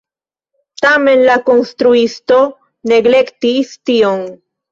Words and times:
Tamen 0.85 1.21
la 1.25 1.35
konstruisto 1.49 2.39
neglektis 2.93 3.77
tion. 3.91 4.27